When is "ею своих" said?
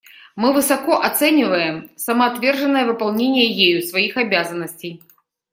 3.51-4.17